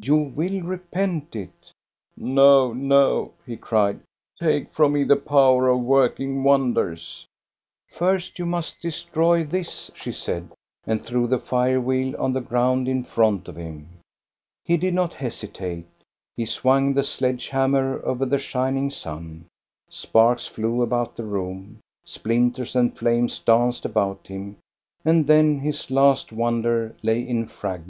You 0.00 0.14
will 0.14 0.60
repent 0.62 1.34
it."" 1.34 1.72
No, 2.16 2.72
no!" 2.72 3.32
he 3.44 3.56
cried;" 3.56 3.98
take 4.40 4.72
from 4.72 4.92
me 4.92 5.02
the 5.02 5.16
power 5.16 5.68
of 5.68 5.80
working 5.80 6.44
wonders!" 6.44 7.26
"First, 7.88 8.38
you 8.38 8.46
must 8.46 8.80
destroy 8.80 9.42
this," 9.42 9.90
she 9.96 10.12
said, 10.12 10.52
and 10.86 11.02
threw 11.04 11.26
the 11.26 11.40
fire 11.40 11.80
wheel 11.80 12.14
on 12.16 12.32
the 12.32 12.40
ground 12.40 12.86
in 12.86 13.02
front 13.02 13.48
of 13.48 13.56
him. 13.56 13.88
He 14.64 14.76
did 14.76 14.94
not 14.94 15.14
hesitate. 15.14 15.88
He 16.36 16.44
swung 16.44 16.94
the 16.94 17.02
sledge 17.02 17.48
hammer 17.48 18.00
over 18.04 18.24
the 18.24 18.38
shining 18.38 18.88
sun; 18.88 19.46
sparks 19.90 20.46
flew 20.46 20.80
about 20.82 21.16
the 21.16 21.24
room, 21.24 21.78
splinters 22.04 22.76
and 22.76 22.96
flames 22.96 23.40
danced 23.40 23.84
about 23.84 24.28
him, 24.28 24.58
and 25.04 25.26
then 25.26 25.58
his 25.58 25.90
last 25.90 26.30
wonder 26.30 26.94
lay 27.02 27.20
in 27.20 27.48
fragments. 27.48 27.80